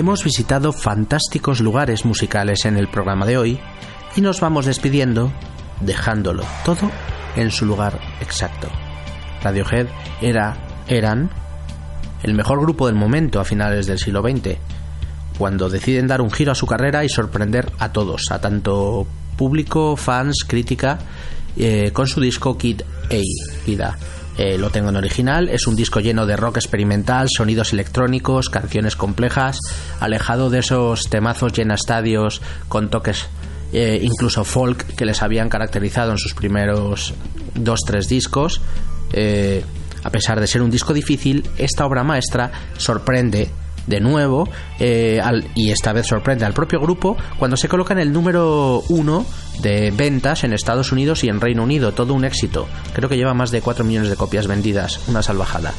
Hemos 0.00 0.24
visitado 0.24 0.72
fantásticos 0.72 1.60
lugares 1.60 2.06
musicales 2.06 2.64
en 2.64 2.78
el 2.78 2.88
programa 2.88 3.26
de 3.26 3.36
hoy 3.36 3.60
y 4.16 4.22
nos 4.22 4.40
vamos 4.40 4.64
despidiendo 4.64 5.30
dejándolo 5.82 6.42
todo 6.64 6.90
en 7.36 7.50
su 7.50 7.66
lugar 7.66 8.00
exacto. 8.22 8.70
Radiohead 9.42 9.88
era, 10.22 10.56
eran 10.88 11.28
el 12.22 12.32
mejor 12.32 12.62
grupo 12.62 12.86
del 12.86 12.96
momento 12.96 13.40
a 13.40 13.44
finales 13.44 13.86
del 13.86 13.98
siglo 13.98 14.22
XX, 14.22 14.56
cuando 15.36 15.68
deciden 15.68 16.06
dar 16.06 16.22
un 16.22 16.30
giro 16.30 16.52
a 16.52 16.54
su 16.54 16.64
carrera 16.64 17.04
y 17.04 17.10
sorprender 17.10 17.70
a 17.78 17.92
todos, 17.92 18.30
a 18.30 18.40
tanto 18.40 19.06
público, 19.36 19.96
fans, 19.96 20.46
crítica, 20.48 20.98
eh, 21.58 21.90
con 21.92 22.06
su 22.06 22.22
disco 22.22 22.56
Kid 22.56 22.80
A. 23.10 23.66
Kid 23.66 23.80
A. 23.82 23.98
Eh, 24.38 24.56
lo 24.58 24.70
tengo 24.70 24.88
en 24.88 24.96
original, 24.96 25.48
es 25.48 25.66
un 25.66 25.76
disco 25.76 26.00
lleno 26.00 26.24
de 26.24 26.36
rock 26.36 26.56
experimental, 26.56 27.28
sonidos 27.28 27.72
electrónicos, 27.72 28.48
canciones 28.48 28.96
complejas, 28.96 29.58
alejado 29.98 30.48
de 30.50 30.60
esos 30.60 31.10
temazos 31.10 31.52
llena 31.52 31.74
estadios 31.74 32.40
con 32.68 32.88
toques 32.88 33.28
eh, 33.72 34.00
incluso 34.02 34.44
folk 34.44 34.96
que 34.96 35.04
les 35.04 35.22
habían 35.22 35.48
caracterizado 35.48 36.10
en 36.10 36.18
sus 36.18 36.34
primeros 36.34 37.14
dos 37.54 37.80
tres 37.86 38.08
discos. 38.08 38.60
Eh, 39.12 39.64
a 40.02 40.10
pesar 40.10 40.40
de 40.40 40.46
ser 40.46 40.62
un 40.62 40.70
disco 40.70 40.92
difícil, 40.92 41.48
esta 41.58 41.86
obra 41.86 42.02
maestra 42.02 42.50
sorprende 42.76 43.50
de 43.90 44.00
nuevo 44.00 44.48
eh, 44.78 45.20
al- 45.22 45.46
y 45.54 45.70
esta 45.70 45.92
vez 45.92 46.06
sorprende 46.06 46.46
al 46.46 46.54
propio 46.54 46.80
grupo 46.80 47.16
cuando 47.38 47.58
se 47.58 47.68
coloca 47.68 47.92
en 47.92 48.00
el 48.00 48.12
número 48.12 48.82
uno 48.88 49.26
de 49.60 49.90
ventas 49.90 50.44
en 50.44 50.54
Estados 50.54 50.92
Unidos 50.92 51.22
y 51.24 51.28
en 51.28 51.40
Reino 51.40 51.62
Unido. 51.64 51.92
Todo 51.92 52.14
un 52.14 52.24
éxito. 52.24 52.66
Creo 52.94 53.08
que 53.10 53.16
lleva 53.18 53.34
más 53.34 53.50
de 53.50 53.60
4 53.60 53.84
millones 53.84 54.08
de 54.08 54.16
copias 54.16 54.46
vendidas. 54.46 55.00
Una 55.08 55.22
salvajada. 55.22 55.72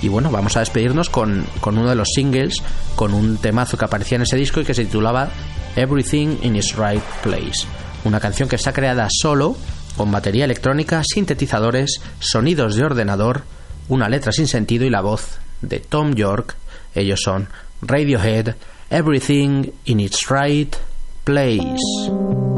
Y 0.00 0.08
bueno, 0.08 0.30
vamos 0.30 0.56
a 0.56 0.60
despedirnos 0.60 1.10
con, 1.10 1.44
con 1.60 1.76
uno 1.76 1.90
de 1.90 1.96
los 1.96 2.08
singles, 2.14 2.62
con 2.94 3.12
un 3.12 3.36
temazo 3.36 3.76
que 3.76 3.84
aparecía 3.84 4.16
en 4.16 4.22
ese 4.22 4.36
disco 4.36 4.60
y 4.60 4.64
que 4.64 4.72
se 4.72 4.84
titulaba 4.84 5.28
Everything 5.76 6.36
in 6.42 6.54
its 6.56 6.76
Right 6.76 7.02
Place. 7.22 7.66
Una 8.04 8.20
canción 8.20 8.48
que 8.48 8.54
está 8.56 8.72
creada 8.72 9.08
solo, 9.10 9.56
con 9.96 10.12
batería 10.12 10.44
electrónica, 10.44 11.02
sintetizadores, 11.04 12.00
sonidos 12.20 12.76
de 12.76 12.84
ordenador, 12.84 13.42
una 13.88 14.08
letra 14.08 14.30
sin 14.30 14.46
sentido 14.46 14.84
y 14.86 14.90
la 14.90 15.00
voz 15.00 15.38
de 15.62 15.80
Tom 15.80 16.14
York. 16.14 16.54
Ellos 16.94 17.22
son 17.22 17.48
Radiohead, 17.82 18.54
Everything 18.90 19.72
in 19.86 20.00
its 20.00 20.30
Right 20.30 20.80
Place. 21.24 22.57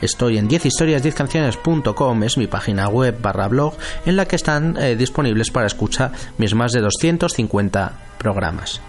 Estoy 0.00 0.38
en 0.38 0.48
10historias10canciones.com, 0.48 2.22
es 2.22 2.38
mi 2.38 2.46
página 2.46 2.88
web 2.88 3.20
barra 3.20 3.48
blog 3.48 3.74
en 4.06 4.16
la 4.16 4.26
que 4.26 4.36
están 4.36 4.76
eh, 4.78 4.96
disponibles 4.96 5.50
para 5.50 5.66
escuchar 5.66 6.12
mis 6.38 6.54
más 6.54 6.72
de 6.72 6.80
250 6.80 7.92
programas. 8.18 8.80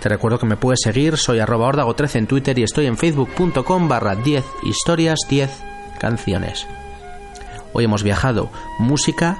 Te 0.00 0.08
recuerdo 0.08 0.38
que 0.38 0.46
me 0.46 0.56
puedes 0.56 0.80
seguir, 0.82 1.16
soy 1.16 1.40
arroba 1.40 1.72
ordago13 1.72 2.16
en 2.16 2.26
Twitter 2.26 2.58
y 2.58 2.62
estoy 2.62 2.86
en 2.86 2.96
facebook.com 2.96 3.88
barra 3.88 4.14
10 4.14 4.44
historias 4.64 5.18
10 5.28 5.50
canciones. 5.98 6.66
Hoy 7.72 7.84
hemos 7.84 8.02
viajado 8.02 8.50
música 8.78 9.38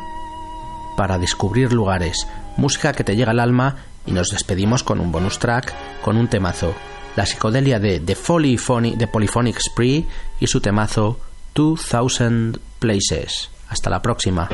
para 0.97 1.19
descubrir 1.19 1.73
lugares, 1.73 2.27
música 2.57 2.93
que 2.93 3.05
te 3.05 3.15
llega 3.15 3.31
al 3.31 3.41
alma 3.41 3.77
y 4.07 4.13
nos 4.13 4.31
despedimos 4.31 4.83
con 4.83 5.01
un 5.01 5.13
bonus 5.13 5.39
track, 5.39 5.73
con 6.03 6.17
un 6.17 6.29
temazo 6.29 6.75
la 7.17 7.25
psicodelia 7.25 7.79
de 7.79 8.01
The, 8.01 8.17
Polyphonic, 8.17 8.99
The 8.99 9.61
Spree 9.61 10.05
y 10.41 10.47
su 10.47 10.61
temazo 10.61 11.19
2000 11.55 12.61
Places. 12.79 13.51
Hasta 13.69 13.91
la 13.91 14.01
próxima. 14.01 14.49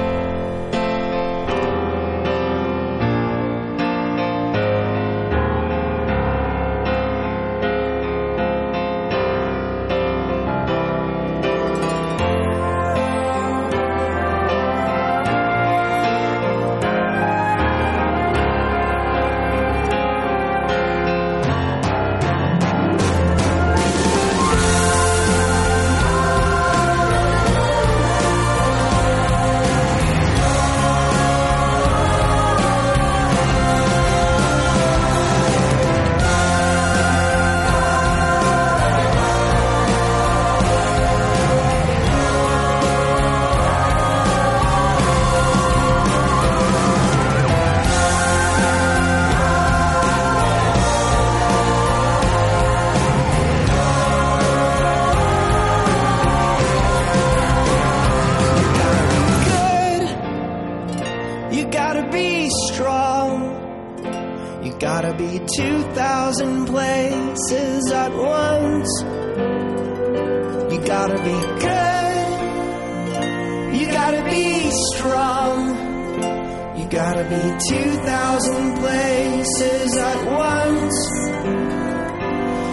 Be 77.29 77.41
2,000 77.70 78.77
places 78.77 79.97
at 79.97 80.25
once. 80.27 80.99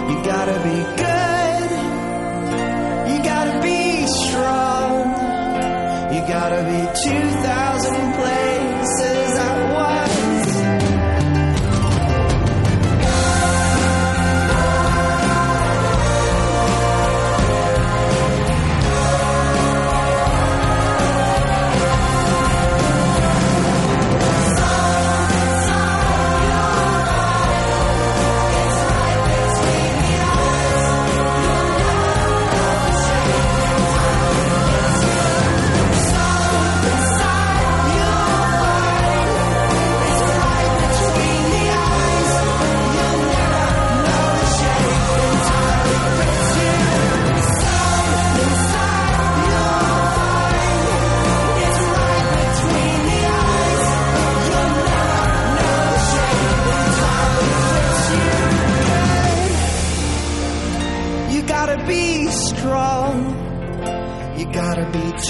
You 0.10 0.24
gotta 0.26 0.60
be 0.64 1.02
good. 1.02 1.11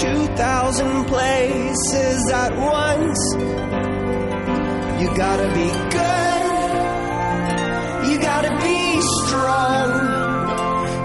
2,000 0.02 1.04
places 1.04 2.30
at 2.32 2.56
once. 2.56 3.20
You 5.00 5.08
gotta 5.16 5.48
be 5.54 5.68
good. 5.96 6.42
You 8.10 8.18
gotta 8.20 8.50
be 8.66 9.00
strong. 9.22 9.90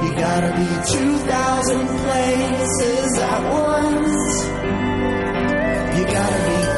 You 0.04 0.12
gotta 0.16 0.52
be 0.58 0.70
2,000 0.98 1.88
places 2.02 3.20
at 3.20 3.42
once. 3.54 4.46
You 5.96 6.04
gotta 6.18 6.40
be 6.50 6.77